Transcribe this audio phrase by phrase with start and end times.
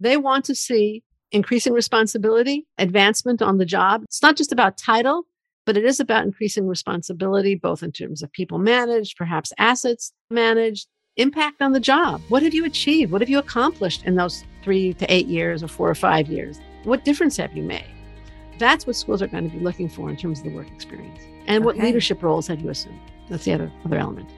[0.00, 4.02] They want to see increasing responsibility, advancement on the job.
[4.04, 5.26] It's not just about title,
[5.66, 10.88] but it is about increasing responsibility, both in terms of people managed, perhaps assets managed,
[11.16, 12.22] impact on the job.
[12.28, 13.12] What have you achieved?
[13.12, 16.58] What have you accomplished in those three to eight years or four or five years?
[16.84, 17.84] What difference have you made?
[18.58, 21.20] That's what schools are going to be looking for in terms of the work experience.
[21.46, 23.00] And what leadership roles have you assumed?
[23.28, 24.28] That's the other other element.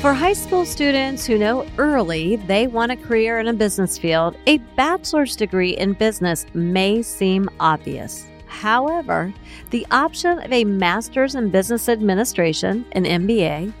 [0.00, 4.36] For high school students who know early they want a career in a business field,
[4.46, 8.28] a bachelor's degree in business may seem obvious.
[8.46, 9.32] However,
[9.70, 13.72] the option of a master's in business administration, an MBA,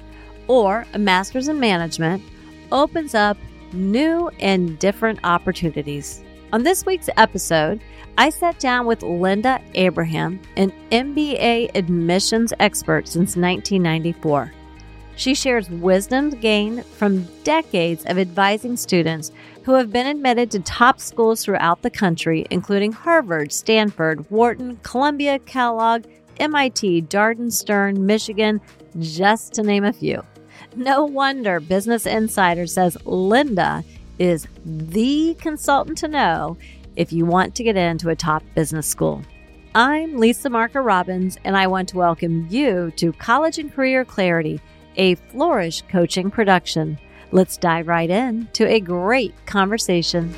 [0.48, 2.22] or a master's in management
[2.72, 3.36] opens up
[3.72, 6.24] new and different opportunities.
[6.52, 7.80] On this week's episode,
[8.18, 14.52] I sat down with Linda Abraham, an MBA admissions expert since 1994.
[15.16, 19.32] She shares wisdom gained from decades of advising students
[19.64, 25.38] who have been admitted to top schools throughout the country, including Harvard, Stanford, Wharton, Columbia,
[25.40, 26.04] Kellogg,
[26.38, 28.60] MIT, Darden, Stern, Michigan,
[28.98, 30.22] just to name a few.
[30.76, 33.82] No wonder Business Insider says Linda
[34.18, 36.58] is the consultant to know
[36.94, 39.22] if you want to get into a top business school.
[39.74, 44.60] I'm Lisa Marker Robbins, and I want to welcome you to College and Career Clarity
[44.96, 46.98] a Flourish coaching production.
[47.32, 50.34] Let's dive right in to a great conversation.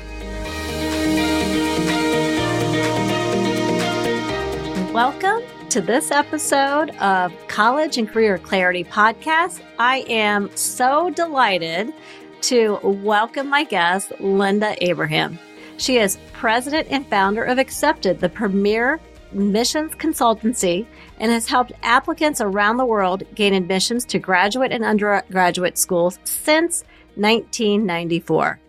[4.93, 9.61] Welcome to this episode of College and Career Clarity Podcast.
[9.77, 11.93] I am so delighted
[12.41, 15.37] to welcome my guest, Linda Abraham.
[15.77, 18.99] She is president and founder of Accepted, the premier
[19.31, 20.85] admissions consultancy
[21.19, 26.83] and has helped applicants around the world gain admissions to graduate and undergraduate schools since
[27.15, 28.59] 1994.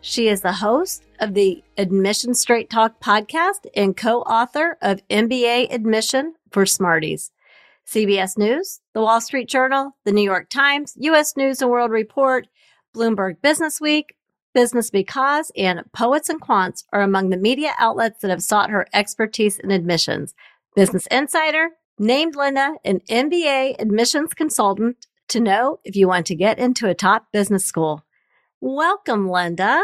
[0.00, 6.34] She is the host of the Admission Straight Talk podcast and co-author of MBA Admission
[6.50, 7.32] for Smarties.
[7.86, 11.36] CBS News, The Wall Street Journal, The New York Times, U.S.
[11.36, 12.46] News and World Report,
[12.94, 14.14] Bloomberg Business Week,
[14.54, 18.86] Business Because, and Poets and Quants are among the media outlets that have sought her
[18.94, 20.32] expertise in admissions.
[20.76, 26.58] Business Insider named Linda an MBA admissions consultant to know if you want to get
[26.58, 28.04] into a top business school.
[28.60, 29.82] Welcome, Linda.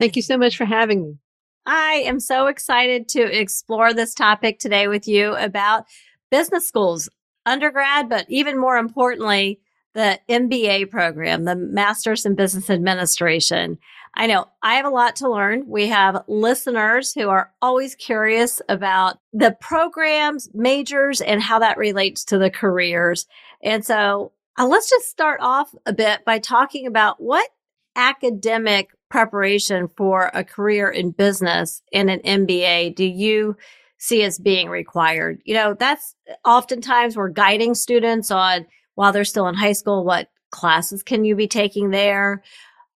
[0.00, 1.18] Thank you so much for having me.
[1.64, 5.84] I am so excited to explore this topic today with you about
[6.30, 7.08] business schools,
[7.46, 9.60] undergrad, but even more importantly,
[9.94, 13.78] the MBA program, the Master's in Business Administration.
[14.14, 15.64] I know I have a lot to learn.
[15.66, 22.24] We have listeners who are always curious about the programs, majors, and how that relates
[22.26, 23.26] to the careers.
[23.62, 27.48] And so uh, let's just start off a bit by talking about what
[27.96, 33.56] academic preparation for a career in business in an MBA do you
[33.98, 35.40] see as being required?
[35.44, 36.14] You know, that's
[36.44, 41.34] oftentimes we're guiding students on while they're still in high school, what classes can you
[41.34, 42.42] be taking there?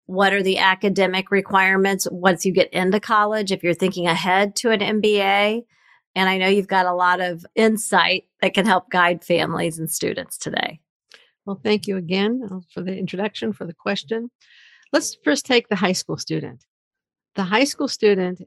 [0.06, 4.70] What are the academic requirements once you get into college if you're thinking ahead to
[4.70, 5.64] an MBA?
[6.14, 9.90] And I know you've got a lot of insight that can help guide families and
[9.90, 10.80] students today.
[11.44, 14.30] Well, thank you again uh, for the introduction, for the question.
[14.92, 16.64] Let's first take the high school student.
[17.34, 18.42] The high school student,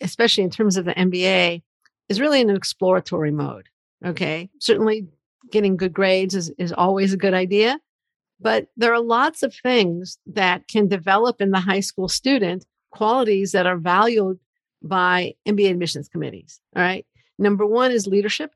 [0.00, 1.62] especially in terms of the MBA,
[2.08, 3.68] is really in an exploratory mode.
[4.04, 4.50] Okay.
[4.60, 5.08] Certainly
[5.50, 7.78] getting good grades is, is always a good idea.
[8.40, 13.52] But there are lots of things that can develop in the high school student, qualities
[13.52, 14.38] that are valued
[14.82, 16.60] by MBA admissions committees.
[16.76, 17.04] All right.
[17.38, 18.52] Number one is leadership.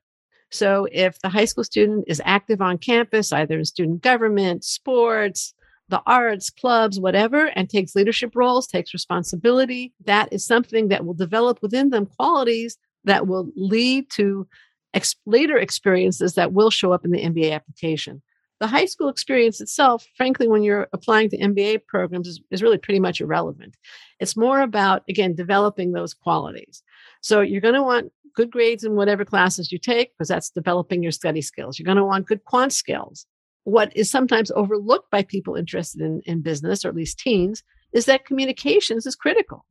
[0.50, 5.54] So if the high school student is active on campus, either in student government, sports,
[5.88, 11.15] the arts, clubs, whatever, and takes leadership roles, takes responsibility, that is something that will
[11.15, 14.47] develop within them qualities that will lead to
[14.94, 18.22] ex- later experiences that will show up in the MBA application.
[18.60, 22.78] The high school experience itself, frankly, when you're applying to MBA programs, is, is really
[22.78, 23.77] pretty much irrelevant.
[24.21, 26.83] It's more about, again, developing those qualities.
[27.22, 31.03] So you're going to want good grades in whatever classes you take, because that's developing
[31.03, 31.78] your study skills.
[31.78, 33.27] You're going to want good quant skills.
[33.65, 37.62] What is sometimes overlooked by people interested in, in business, or at least teens,
[37.92, 39.65] is that communications is critical.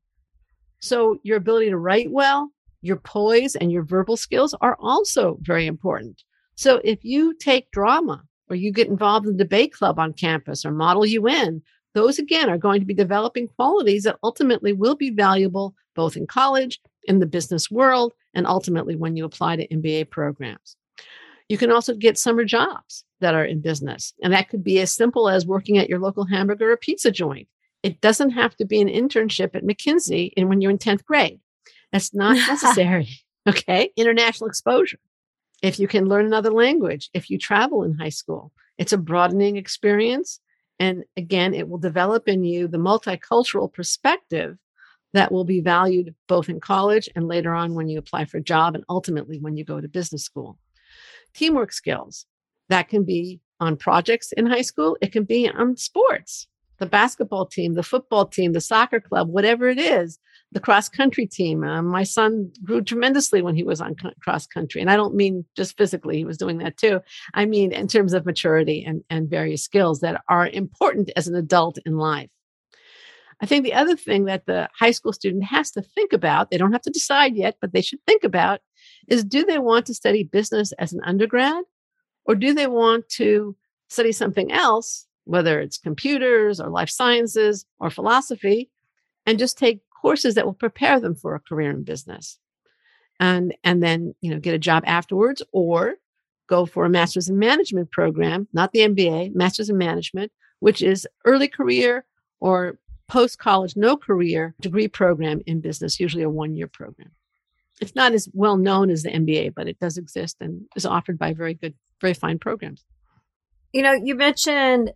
[0.80, 2.52] So your ability to write well,
[2.82, 6.24] your poise and your verbal skills are also very important.
[6.56, 10.66] So if you take drama or you get involved in the debate club on campus
[10.66, 11.62] or model UN,
[11.94, 16.26] those again are going to be developing qualities that ultimately will be valuable both in
[16.26, 20.76] college, in the business world, and ultimately when you apply to MBA programs.
[21.50, 24.14] You can also get summer jobs that are in business.
[24.24, 27.48] And that could be as simple as working at your local hamburger or pizza joint
[27.84, 31.40] It doesn't have to be an internship at McKinsey in when you're in 10th grade.
[31.92, 33.10] That's not necessary.
[33.48, 33.92] okay.
[33.96, 35.00] International exposure.
[35.62, 39.58] If you can learn another language, if you travel in high school, it's a broadening
[39.58, 40.40] experience.
[40.80, 44.58] And again, it will develop in you the multicultural perspective
[45.14, 48.44] that will be valued both in college and later on when you apply for a
[48.44, 50.58] job and ultimately when you go to business school.
[51.34, 52.26] Teamwork skills
[52.70, 56.48] that can be on projects in high school, it can be on sports,
[56.80, 60.18] the basketball team, the football team, the soccer club, whatever it is,
[60.52, 61.64] the cross country team.
[61.64, 64.82] Um, my son grew tremendously when he was on cross country.
[64.82, 67.00] And I don't mean just physically, he was doing that too.
[67.34, 71.36] I mean, in terms of maturity and, and various skills that are important as an
[71.36, 72.32] adult in life.
[73.42, 76.58] I think the other thing that the high school student has to think about, they
[76.58, 78.60] don't have to decide yet, but they should think about
[79.08, 81.64] is do they want to study business as an undergrad
[82.26, 83.56] or do they want to
[83.90, 88.70] study something else, whether it's computers or life sciences or philosophy,
[89.26, 92.40] and just take courses that will prepare them for a career in business?
[93.20, 95.96] And, and then, you know, get a job afterwards or
[96.48, 101.08] go for a master's in management program, not the MBA, master's in management, which is
[101.26, 102.06] early career
[102.40, 107.12] or post college, no career degree program in business, usually a one year program.
[107.80, 111.18] It's not as well known as the MBA, but it does exist and is offered
[111.18, 112.86] by very good, very fine programs.
[113.74, 114.92] You know, you mentioned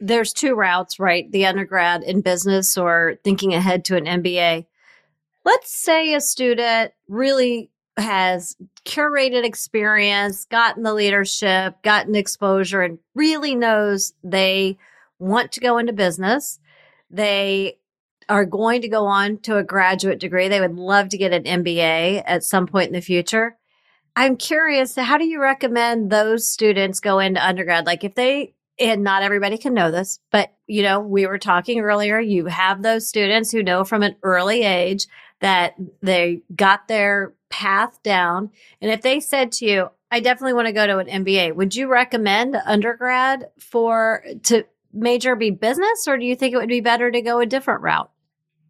[0.00, 1.30] there's two routes, right?
[1.30, 4.66] The undergrad in business or thinking ahead to an MBA.
[5.44, 13.54] Let's say a student really has curated experience, gotten the leadership, gotten exposure, and really
[13.54, 14.78] knows they
[15.18, 16.60] want to go into business
[17.10, 17.78] they
[18.28, 20.48] are going to go on to a graduate degree.
[20.48, 23.56] They would love to get an MBA at some point in the future.
[24.14, 27.86] I'm curious, how do you recommend those students go into undergrad?
[27.86, 31.80] Like if they, and not everybody can know this, but you know, we were talking
[31.80, 35.06] earlier, you have those students who know from an early age
[35.40, 38.50] that they got their path down.
[38.80, 41.74] And if they said to you, I definitely want to go to an MBA, would
[41.74, 46.80] you recommend undergrad for, to, major be business or do you think it would be
[46.80, 48.10] better to go a different route?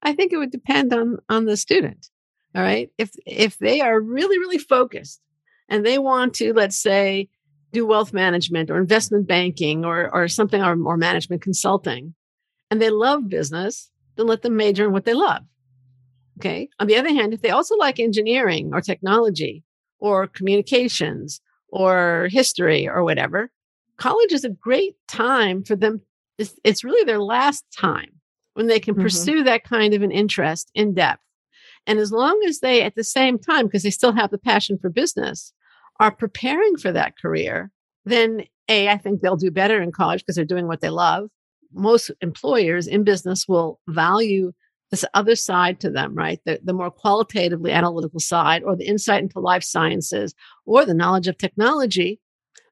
[0.03, 2.11] I think it would depend on on the student.
[2.55, 2.91] All right.
[2.99, 5.21] If if they are really really focused
[5.69, 7.29] and they want to let's say
[7.73, 12.15] do wealth management or investment banking or or something or, or management consulting
[12.71, 15.43] and they love business, then let them major in what they love.
[16.39, 16.69] Okay?
[16.79, 19.65] On the other hand, if they also like engineering or technology
[19.99, 23.51] or communications or history or whatever,
[23.97, 26.03] college is a great time for them
[26.39, 28.13] it's, it's really their last time
[28.55, 29.03] when they can mm-hmm.
[29.03, 31.23] pursue that kind of an interest in depth.
[31.87, 34.79] And as long as they, at the same time, because they still have the passion
[34.79, 35.53] for business,
[36.01, 37.71] are preparing for that career,
[38.05, 41.29] then A, I think they'll do better in college because they're doing what they love.
[41.73, 44.53] Most employers in business will value
[44.91, 46.41] this other side to them, right?
[46.47, 50.35] The, the more qualitatively analytical side or the insight into life sciences
[50.65, 52.21] or the knowledge of technology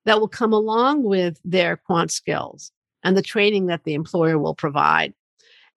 [0.06, 2.72] that will come along with their quant skills
[3.02, 5.12] and the training that the employer will provide.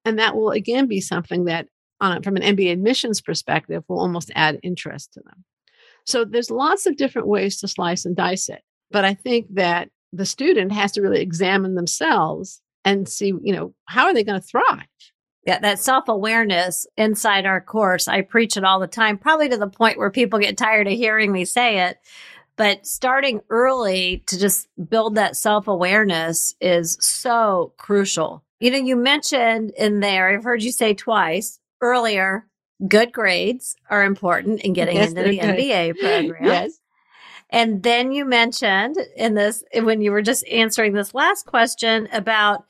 [0.06, 1.68] And that will again be something that,
[2.00, 5.44] from an MBA admissions perspective, will almost add interest to them.
[6.10, 8.62] So there's lots of different ways to slice and dice it.
[8.92, 13.74] But I think that the student has to really examine themselves and see, you know,
[13.86, 14.88] how are they going to thrive?
[15.46, 19.58] Yeah, that self awareness inside our course, I preach it all the time, probably to
[19.58, 21.98] the point where people get tired of hearing me say it.
[22.56, 28.44] But starting early to just build that self awareness is so crucial.
[28.60, 32.46] You know, you mentioned in there, I've heard you say twice earlier,
[32.88, 35.56] good grades are important in getting yes, into the good.
[35.56, 36.46] MBA program.
[36.46, 36.80] yes.
[37.50, 42.66] And then you mentioned in this, when you were just answering this last question about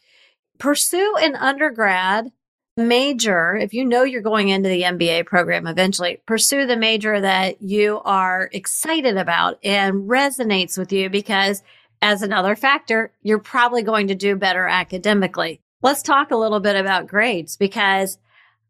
[0.57, 2.31] pursue an undergrad
[2.77, 7.61] major, if you know you're going into the MBA program eventually, pursue the major that
[7.61, 11.61] you are excited about and resonates with you because
[12.01, 15.59] as another factor, you're probably going to do better academically.
[15.81, 18.17] Let's talk a little bit about grades because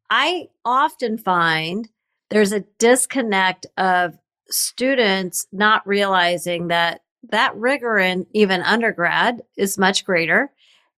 [0.09, 1.87] I often find
[2.29, 4.17] there's a disconnect of
[4.49, 10.51] students not realizing that that rigor in even undergrad is much greater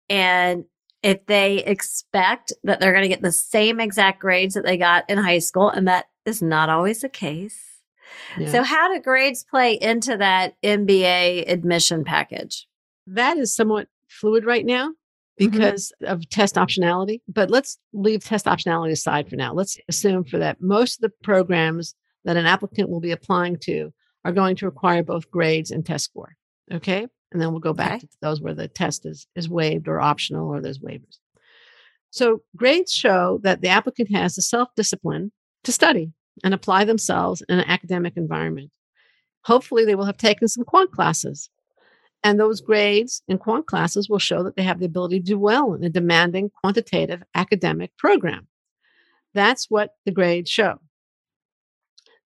[0.10, 0.66] and
[1.04, 5.10] if they expect that they're going to get the same exact grades that they got
[5.10, 7.60] in high school, and that is not always the case.
[8.38, 8.52] Yeah.
[8.52, 12.68] So, how do grades play into that MBA admission package?
[13.08, 14.94] That is somewhat fluid right now.
[15.50, 16.12] Because mm-hmm.
[16.12, 17.22] of test optionality.
[17.28, 19.54] But let's leave test optionality aside for now.
[19.54, 21.96] Let's assume for that most of the programs
[22.26, 23.92] that an applicant will be applying to
[24.24, 26.36] are going to require both grades and test score.
[26.72, 28.00] Okay and then we'll go back okay.
[28.00, 31.18] to those where the test is is waived or optional or there's waivers.
[32.10, 35.32] So grades show that the applicant has the self discipline
[35.64, 36.12] to study
[36.44, 38.72] and apply themselves in an academic environment.
[39.46, 41.50] Hopefully, they will have taken some quant classes.
[42.24, 45.40] And those grades in quant classes will show that they have the ability to do
[45.40, 48.48] well in a demanding quantitative academic program.
[49.34, 50.80] That's what the grades show.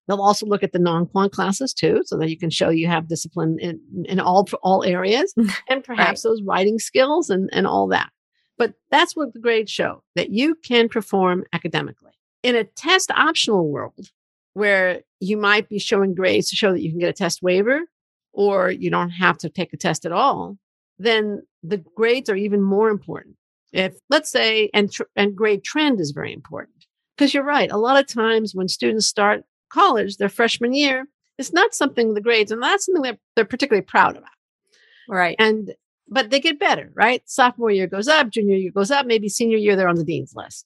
[0.08, 3.08] They'll also look at the non-quant classes too, so that you can show you have
[3.08, 5.34] discipline in, in all all areas,
[5.70, 6.30] and perhaps right.
[6.30, 8.12] those writing skills and, and all that.
[8.58, 12.12] But that's what the grades show that you can perform academically.
[12.44, 14.12] In a test optional world,
[14.54, 17.82] where you might be showing grades to show that you can get a test waiver,
[18.36, 20.58] or you don't have to take a test at all,
[21.00, 23.36] then the grades are even more important.
[23.74, 26.86] If let's say, and tr- and grade trend is very important
[27.18, 27.72] because you're right.
[27.72, 32.22] A lot of times when students start college, their freshman year, it's not something the
[32.22, 34.30] grades, and that's something that they're particularly proud about.
[35.10, 35.36] Right.
[35.40, 35.74] And
[36.08, 37.22] but they get better, right?
[37.26, 40.36] Sophomore year goes up, junior year goes up, maybe senior year they're on the dean's
[40.36, 40.66] list.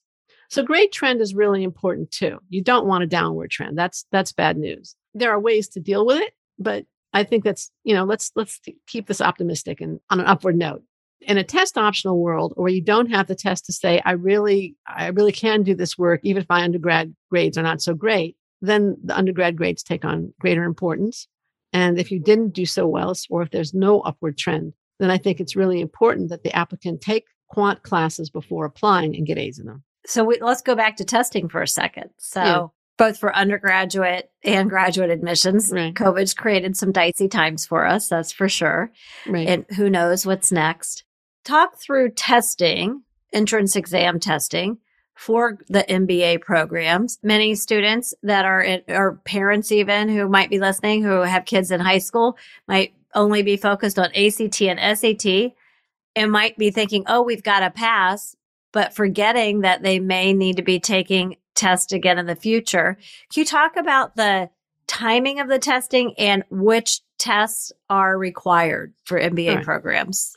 [0.50, 2.38] So grade trend is really important too.
[2.48, 3.78] You don't want a downward trend.
[3.78, 4.96] That's that's bad news.
[5.14, 8.60] There are ways to deal with it, but I think that's, you know, let's let's
[8.86, 10.82] keep this optimistic and on an upward note.
[11.22, 14.76] In a test optional world where you don't have the test to say I really
[14.86, 18.36] I really can do this work even if my undergrad grades are not so great,
[18.62, 21.28] then the undergrad grades take on greater importance.
[21.72, 25.18] And if you didn't do so well, or if there's no upward trend, then I
[25.18, 29.58] think it's really important that the applicant take quant classes before applying and get A's
[29.58, 29.82] in them.
[30.06, 32.10] So we, let's go back to testing for a second.
[32.18, 32.66] So yeah.
[33.00, 35.94] Both for undergraduate and graduate admissions, right.
[35.94, 38.08] COVID's created some dicey times for us.
[38.08, 38.92] That's for sure.
[39.26, 39.48] Right.
[39.48, 41.04] And who knows what's next.
[41.42, 43.02] Talk through testing,
[43.32, 44.76] entrance exam testing
[45.14, 47.18] for the MBA programs.
[47.22, 51.70] Many students that are in, or parents even who might be listening who have kids
[51.70, 52.36] in high school
[52.68, 55.52] might only be focused on ACT and SAT
[56.14, 58.36] and might be thinking, "Oh, we've got to pass,"
[58.72, 62.96] but forgetting that they may need to be taking tests again in the future.
[63.32, 64.50] Can you talk about the
[64.86, 69.64] timing of the testing and which tests are required for MBA right.
[69.64, 70.34] programs?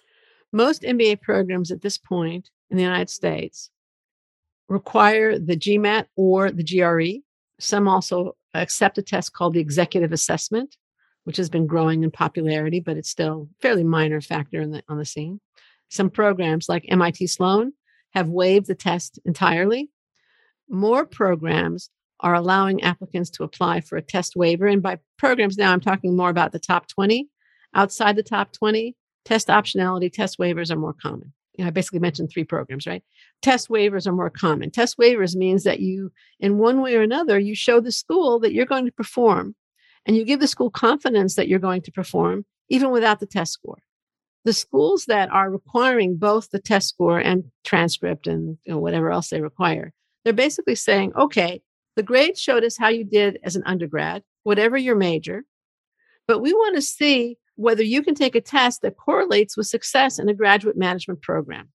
[0.51, 3.71] Most MBA programs at this point in the United States
[4.67, 7.21] require the GMAT or the GRE.
[7.59, 10.75] Some also accept a test called the executive assessment,
[11.23, 14.83] which has been growing in popularity, but it's still a fairly minor factor in the,
[14.89, 15.39] on the scene.
[15.89, 17.73] Some programs like MIT Sloan
[18.13, 19.89] have waived the test entirely.
[20.69, 21.89] More programs
[22.19, 24.67] are allowing applicants to apply for a test waiver.
[24.67, 27.27] And by programs now, I'm talking more about the top 20.
[27.75, 31.99] Outside the top 20, test optionality, test waivers are more common you know, I basically
[31.99, 33.03] mentioned three programs, right?
[33.41, 34.71] Test waivers are more common.
[34.71, 38.53] Test waivers means that you, in one way or another, you show the school that
[38.53, 39.55] you're going to perform
[40.05, 43.53] and you give the school confidence that you're going to perform even without the test
[43.53, 43.77] score.
[44.45, 49.11] The schools that are requiring both the test score and transcript and you know, whatever
[49.11, 49.93] else they require,
[50.23, 51.61] they're basically saying, okay,
[51.95, 55.43] the grade showed us how you did as an undergrad, whatever your major,
[56.27, 60.17] but we want to see whether you can take a test that correlates with success
[60.17, 61.69] in a graduate management program.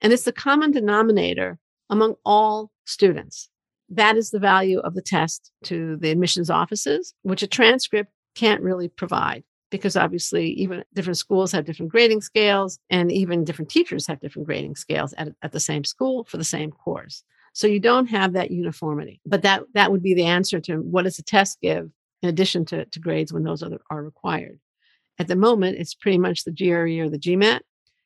[0.00, 3.48] And it's the common denominator among all students.
[3.88, 8.62] That is the value of the test to the admissions offices, which a transcript can't
[8.62, 14.06] really provide because obviously even different schools have different grading scales and even different teachers
[14.06, 17.24] have different grading scales at, at the same school for the same course.
[17.56, 19.18] So you don't have that uniformity.
[19.24, 22.66] But that that would be the answer to what does a test give in addition
[22.66, 24.60] to, to grades when those are, are required.
[25.18, 27.60] At the moment, it's pretty much the GRE or the GMAT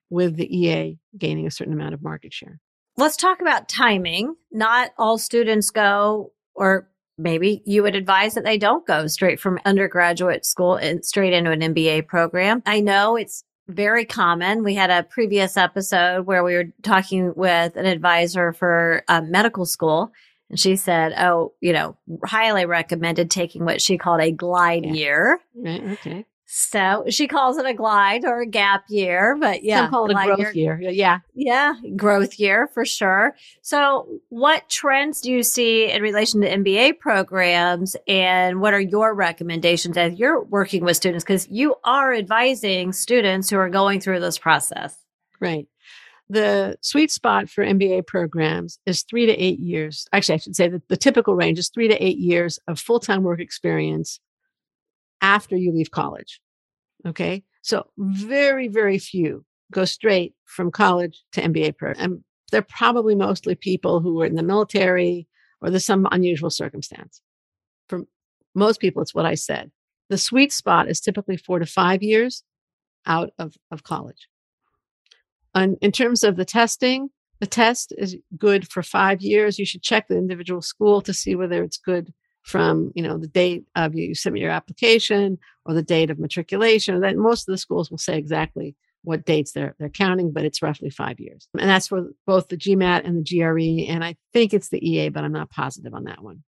[0.09, 2.61] with the EA gaining a certain amount of market share.
[2.97, 4.37] Let's talk about timing.
[4.53, 6.89] Not all students go, or
[7.19, 11.51] maybe you would advise that they don't go straight from undergraduate school and straight into
[11.51, 12.63] an MBA program.
[12.67, 14.65] I know it's very common.
[14.65, 19.67] We had a previous episode where we were talking with an advisor for um, medical
[19.67, 20.13] school.
[20.49, 24.93] And she said, Oh, you know, highly recommended taking what she called a glide yeah.
[24.93, 25.41] year.
[25.55, 25.83] Right.
[25.93, 26.27] Okay.
[26.53, 30.17] So she calls it a glide or a gap year, but yeah, Some call it
[30.17, 30.81] a growth year.
[30.81, 30.91] year.
[30.91, 31.21] Yeah.
[31.33, 31.75] Yeah.
[31.95, 33.37] Growth year for sure.
[33.63, 39.15] So what trends do you see in relation to MBA programs and what are your
[39.15, 41.23] recommendations as you're working with students?
[41.23, 44.97] Cause you are advising students who are going through this process.
[45.39, 45.69] Right.
[46.31, 50.09] The sweet spot for MBA programs is three to eight years.
[50.13, 52.99] Actually, I should say that the typical range is three to eight years of full
[52.99, 54.19] time work experience
[55.21, 56.41] after you leave college.
[57.07, 57.45] Okay.
[57.63, 62.03] So very, very few go straight from college to MBA program.
[62.05, 65.29] And they're probably mostly people who are in the military
[65.61, 67.21] or there's some unusual circumstance.
[67.89, 68.03] For
[68.55, 69.71] most people, it's what I said.
[70.09, 72.43] The sweet spot is typically four to five years
[73.07, 74.29] out of, of college.
[75.55, 77.11] And in terms of the testing,
[77.41, 79.59] The test is good for five years.
[79.59, 83.29] You should check the individual school to see whether it's good from you know the
[83.29, 87.01] date of you submit your application or the date of matriculation.
[87.01, 90.63] That most of the schools will say exactly what dates they're they're counting, but it's
[90.63, 93.91] roughly five years, and that's for both the GMAT and the GRE.
[93.91, 96.43] And I think it's the EA, but I'm not positive on that one.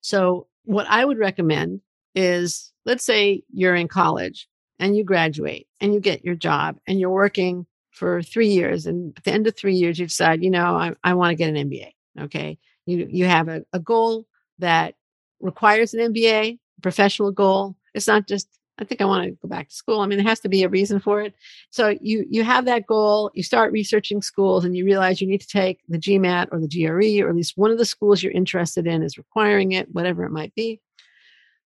[0.00, 1.80] So what I would recommend
[2.14, 4.48] is, let's say you're in college
[4.78, 9.16] and you graduate and you get your job and you're working for three years, and
[9.16, 11.48] at the end of three years you decide, you know, I, I want to get
[11.48, 11.92] an MBA.
[12.20, 14.26] Okay, you you have a, a goal
[14.58, 14.94] that
[15.40, 17.76] requires an MBA, professional goal.
[17.94, 20.00] It's not just I think I want to go back to school.
[20.00, 21.34] I mean, there has to be a reason for it.
[21.70, 25.40] So you you have that goal, you start researching schools and you realize you need
[25.40, 28.32] to take the GMAT or the GRE or at least one of the schools you're
[28.32, 30.80] interested in is requiring it, whatever it might be.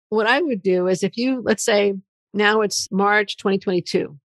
[0.08, 1.94] What I would do is if you let's say
[2.32, 4.18] now it's March 2022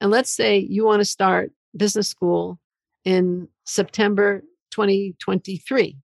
[0.00, 2.58] and let's say you want to start business school
[3.04, 5.96] in September 2023,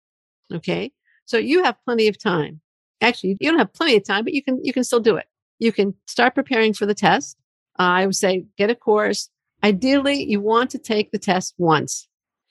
[0.55, 0.93] okay?
[1.25, 2.61] So you have plenty of time.
[3.01, 5.27] Actually, you don't have plenty of time, but you can you can still do it
[5.59, 7.37] you can start preparing for the test.
[7.79, 9.31] Uh, I would say get a course.
[9.63, 12.09] Ideally, you want to take the test once.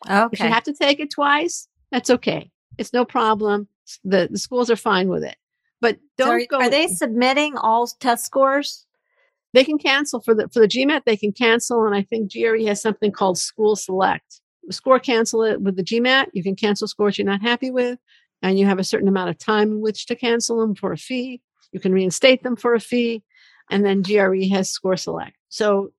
[0.10, 0.30] Okay.
[0.34, 2.52] If you have to take it twice, that's okay.
[2.78, 3.68] It's no problem.
[4.04, 5.38] The, the schools are fine with it.
[5.82, 6.66] But don't so are, go.
[6.66, 8.86] Are they submitting all test scores?
[9.54, 11.04] They can cancel for the for the GMAT.
[11.06, 14.42] They can cancel, and I think GRE has something called Score Select.
[14.72, 16.28] Score cancel it with the GMAT.
[16.34, 18.00] You can cancel scores you're not happy with,
[18.46, 20.98] and you have a certain amount of time in which to cancel them for a
[20.98, 21.42] fee.
[21.72, 23.24] You can reinstate them for a fee.
[23.72, 25.36] And then GRE has score select.
[25.50, 25.90] So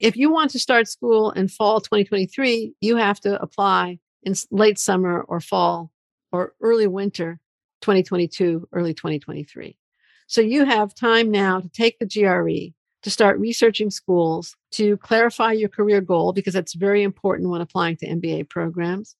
[0.00, 4.78] if you want to start school in fall 2023, you have to apply in late
[4.78, 5.90] summer or fall
[6.30, 7.40] or early winter
[7.80, 9.78] 2022, early 2023.
[10.26, 15.52] So you have time now to take the GRE, to start researching schools, to clarify
[15.52, 19.16] your career goal, because that's very important when applying to MBA programs,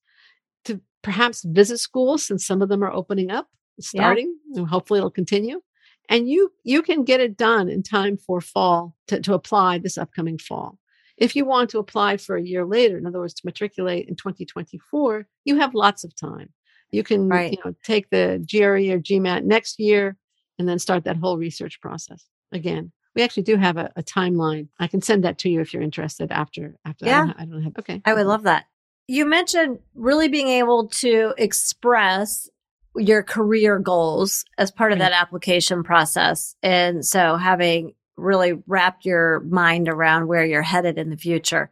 [1.04, 4.61] perhaps visit schools since some of them are opening up, starting, yeah.
[4.61, 5.61] and hopefully it'll continue.
[6.09, 9.96] And you you can get it done in time for fall to, to apply this
[9.96, 10.78] upcoming fall.
[11.16, 14.16] If you want to apply for a year later in other words to matriculate in
[14.16, 16.50] 2024 you have lots of time.
[16.90, 17.52] You can right.
[17.52, 20.16] you know take the gre or gmat next year
[20.59, 22.92] and then start that whole research process again.
[23.14, 24.68] We actually do have a, a timeline.
[24.81, 27.22] I can send that to you if you're interested after after yeah.
[27.22, 28.66] I, don't, I don't have okay i would love that
[29.06, 32.48] you mentioned really being able to express
[32.96, 35.10] your career goals as part of mm-hmm.
[35.10, 36.54] that application process.
[36.62, 41.70] And so having really wrapped your mind around where you're headed in the future.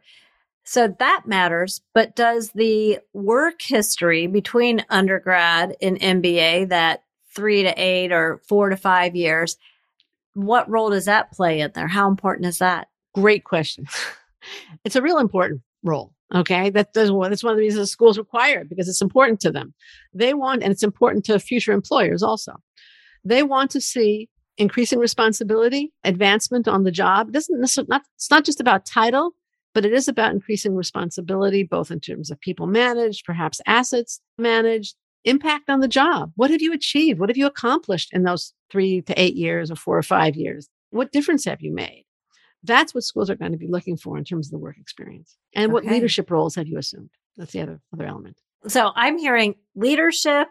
[0.65, 7.73] So that matters, but does the work history between undergrad and MBA, that three to
[7.81, 9.57] eight or four to five years,
[10.35, 11.87] what role does that play in there?
[11.87, 12.89] How important is that?
[13.13, 13.87] Great question.
[14.85, 16.12] it's a real important role.
[16.33, 16.69] Okay.
[16.69, 19.51] That, that's one, that's one of the reasons schools require it because it's important to
[19.51, 19.73] them.
[20.13, 22.53] They want, and it's important to future employers also.
[23.23, 27.29] They want to see increasing responsibility, advancement on the job.
[27.29, 29.33] It doesn't necessarily, not, it's not just about title,
[29.73, 34.95] but it is about increasing responsibility, both in terms of people managed, perhaps assets managed,
[35.25, 36.31] impact on the job.
[36.35, 37.19] What have you achieved?
[37.19, 40.69] What have you accomplished in those three to eight years or four or five years?
[40.91, 42.05] What difference have you made?
[42.63, 45.37] That's what schools are going to be looking for in terms of the work experience.
[45.53, 45.73] And okay.
[45.73, 47.09] what leadership roles have you assumed?
[47.37, 48.37] That's the other other element.
[48.67, 50.47] So I'm hearing leadership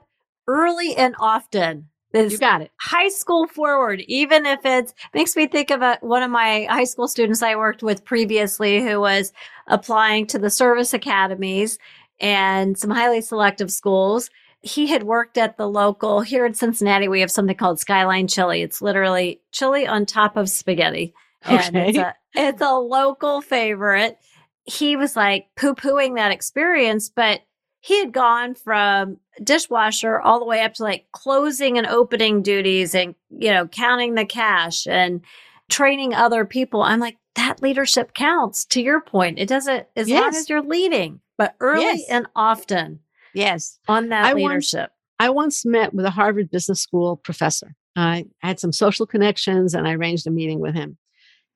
[0.46, 1.88] early and often.
[2.14, 2.70] You got it.
[2.78, 6.84] High school forward, even if it's makes me think of a, one of my high
[6.84, 9.32] school students I worked with previously who was
[9.66, 11.78] applying to the service academies
[12.20, 14.28] and some highly selective schools.
[14.60, 17.08] He had worked at the local here in Cincinnati.
[17.08, 18.60] We have something called Skyline Chili.
[18.60, 21.14] It's literally chili on top of spaghetti.
[21.46, 21.88] Oh, and okay.
[21.88, 24.18] it's, a, it's a local favorite.
[24.64, 27.40] He was like poo pooing that experience, but
[27.80, 32.94] he had gone from dishwasher all the way up to like closing and opening duties
[32.94, 35.20] and, you know, counting the cash and
[35.68, 36.82] training other people.
[36.82, 39.38] I'm like, that leadership counts to your point.
[39.38, 40.20] It doesn't, as yes.
[40.20, 42.04] long as you're leading, but early yes.
[42.08, 43.00] and often.
[43.34, 43.80] Yes.
[43.88, 44.90] On that I leadership.
[44.90, 47.74] Once, I once met with a Harvard Business School professor.
[47.96, 50.98] I had some social connections and I arranged a meeting with him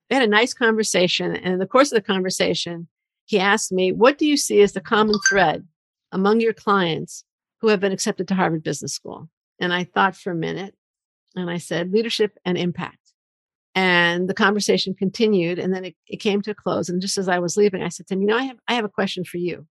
[0.09, 1.35] we had a nice conversation.
[1.35, 2.87] And in the course of the conversation,
[3.25, 5.67] he asked me, What do you see as the common thread
[6.11, 7.25] among your clients
[7.61, 9.29] who have been accepted to Harvard Business School?
[9.59, 10.75] And I thought for a minute
[11.35, 12.97] and I said, Leadership and impact.
[13.75, 16.89] And the conversation continued and then it, it came to a close.
[16.89, 18.73] And just as I was leaving, I said to him, You know, I have, I
[18.73, 19.67] have a question for you.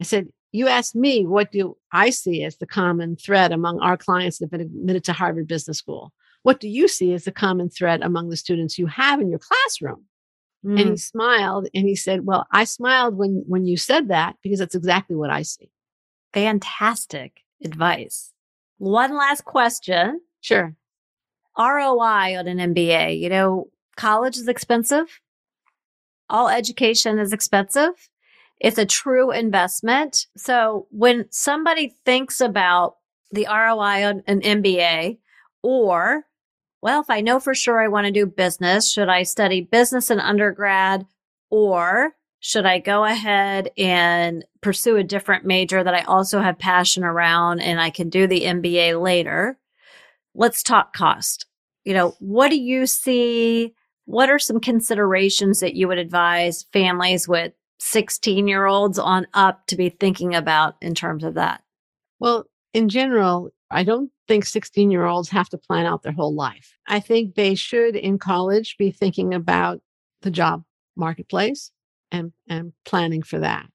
[0.00, 3.96] I said, You asked me, what do I see as the common thread among our
[3.96, 6.12] clients that have been admitted to Harvard Business School?
[6.44, 9.40] What do you see as the common thread among the students you have in your
[9.40, 10.04] classroom?
[10.76, 14.36] And he Mm, smiled and he said, Well, I smiled when when you said that
[14.42, 15.70] because that's exactly what I see.
[16.32, 18.32] fantastic advice.
[18.78, 20.20] One last question.
[20.40, 20.74] Sure.
[21.58, 23.20] ROI on an MBA.
[23.20, 25.20] You know, college is expensive.
[26.28, 27.92] All education is expensive.
[28.60, 30.26] It's a true investment.
[30.36, 32.96] So when somebody thinks about
[33.30, 35.18] the ROI on an MBA
[35.62, 36.24] or,
[36.84, 40.10] well, if I know for sure I want to do business, should I study business
[40.10, 41.06] in undergrad
[41.48, 47.02] or should I go ahead and pursue a different major that I also have passion
[47.02, 49.58] around and I can do the MBA later?
[50.34, 51.46] Let's talk cost.
[51.84, 53.72] You know, what do you see?
[54.04, 59.66] What are some considerations that you would advise families with 16 year olds on up
[59.68, 61.62] to be thinking about in terms of that?
[62.20, 62.44] Well,
[62.74, 66.76] in general, I don't think 16 year olds have to plan out their whole life.
[66.86, 69.80] I think they should in college be thinking about
[70.22, 70.64] the job
[70.96, 71.70] marketplace
[72.12, 73.66] and, and planning for that.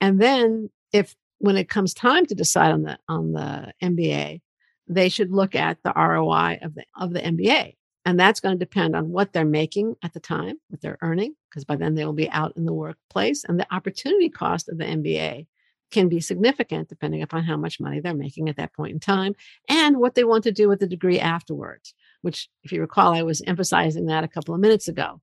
[0.00, 4.40] And then if when it comes time to decide on the on the MBA,
[4.88, 7.76] they should look at the ROI of the of the MBA.
[8.06, 11.34] And that's going to depend on what they're making at the time, what they're earning,
[11.50, 13.44] because by then they will be out in the workplace.
[13.44, 15.46] And the opportunity cost of the MBA
[15.90, 19.34] can be significant depending upon how much money they're making at that point in time
[19.68, 23.22] and what they want to do with the degree afterwards, which, if you recall, I
[23.22, 25.20] was emphasizing that a couple of minutes ago.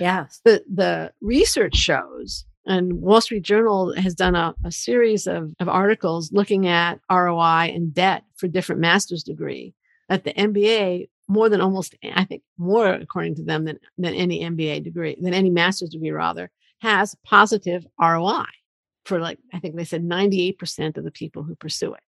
[0.00, 0.40] Yes.
[0.44, 5.68] The, the research shows, and Wall Street Journal has done a, a series of, of
[5.68, 9.74] articles looking at ROI and debt for different master's degree,
[10.08, 14.40] that the MBA more than almost, I think more according to them than, than any
[14.40, 16.50] MBA degree, than any master's degree rather,
[16.80, 18.44] has positive ROI
[19.08, 22.02] for like, I think they said 98% of the people who pursue it.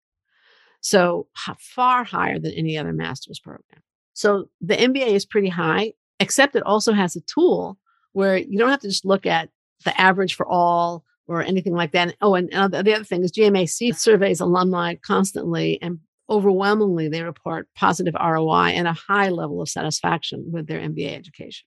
[0.80, 3.82] So far higher than any other master's program.
[4.12, 7.78] So the MBA is pretty high, except it also has a tool
[8.12, 9.50] where you don't have to just look at
[9.84, 12.16] the average for all or anything like that.
[12.20, 17.68] Oh, and, and the other thing is GMAC surveys alumni constantly and overwhelmingly they report
[17.74, 21.66] positive ROI and a high level of satisfaction with their MBA education.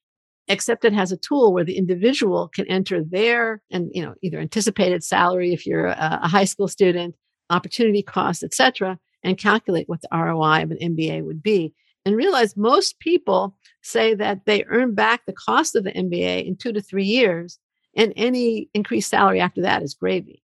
[0.49, 5.03] Accepted has a tool where the individual can enter their and you know either anticipated
[5.03, 7.15] salary if you're a, a high school student,
[7.49, 11.73] opportunity cost, etc., and calculate what the ROI of an MBA would be.
[12.05, 16.57] And realize most people say that they earn back the cost of the MBA in
[16.57, 17.59] two to three years,
[17.95, 20.43] and any increased salary after that is gravy.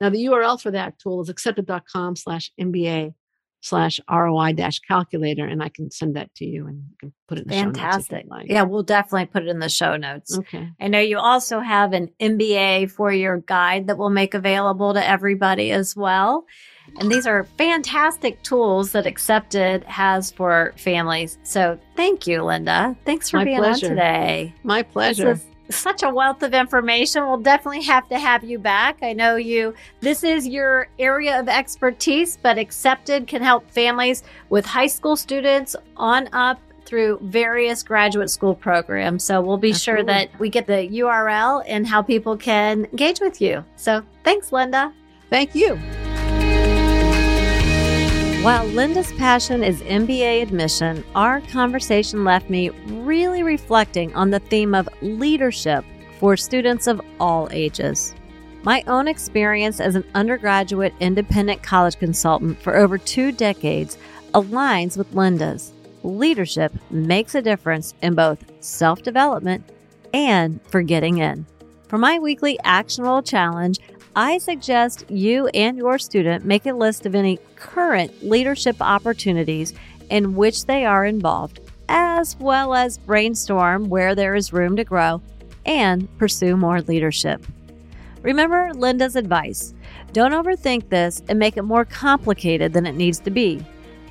[0.00, 3.14] Now, the URL for that tool is accepted.com slash MBA
[3.60, 7.38] slash ROI dash calculator, and I can send that to you and you can put
[7.38, 8.26] it in the show notes Fantastic.
[8.28, 8.46] like.
[8.48, 10.38] Yeah, we'll definitely put it in the show notes.
[10.38, 10.68] Okay.
[10.80, 15.06] I know you also have an MBA for your guide that we'll make available to
[15.06, 16.46] everybody as well.
[16.98, 21.38] And these are fantastic tools that Accepted has for families.
[21.44, 22.96] So thank you, Linda.
[23.04, 23.86] Thanks for My being pleasure.
[23.86, 24.54] on today.
[24.64, 25.38] My pleasure.
[25.70, 27.26] Such a wealth of information.
[27.26, 28.98] We'll definitely have to have you back.
[29.02, 34.66] I know you, this is your area of expertise, but Accepted can help families with
[34.66, 39.22] high school students on up through various graduate school programs.
[39.24, 43.40] So we'll be sure that we get the URL and how people can engage with
[43.40, 43.64] you.
[43.76, 44.92] So thanks, Linda.
[45.30, 45.78] Thank you.
[48.42, 54.74] While Linda's passion is MBA admission, our conversation left me really reflecting on the theme
[54.74, 55.84] of leadership
[56.18, 58.14] for students of all ages.
[58.62, 63.98] My own experience as an undergraduate independent college consultant for over two decades
[64.32, 65.72] aligns with Linda's.
[66.02, 69.68] Leadership makes a difference in both self development
[70.14, 71.44] and for getting in.
[71.88, 73.80] For my weekly actionable challenge,
[74.16, 79.72] I suggest you and your student make a list of any current leadership opportunities
[80.10, 85.22] in which they are involved, as well as brainstorm where there is room to grow
[85.64, 87.46] and pursue more leadership.
[88.22, 89.74] Remember Linda's advice
[90.12, 93.64] don't overthink this and make it more complicated than it needs to be.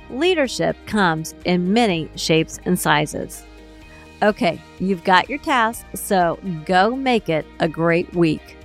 [0.08, 3.44] Leadership comes in many shapes and sizes.
[4.22, 8.56] Okay, you've got your task, so go make it a great week.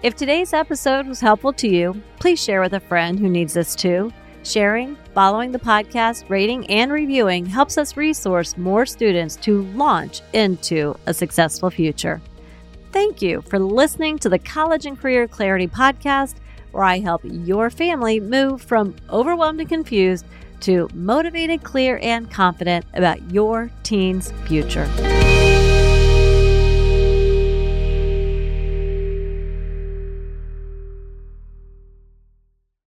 [0.00, 3.74] If today's episode was helpful to you, please share with a friend who needs this
[3.74, 4.12] too.
[4.44, 10.94] Sharing, following the podcast, rating, and reviewing helps us resource more students to launch into
[11.06, 12.20] a successful future.
[12.92, 16.36] Thank you for listening to the College and Career Clarity podcast,
[16.70, 20.26] where I help your family move from overwhelmed and confused
[20.60, 24.88] to motivated, clear, and confident about your teen's future.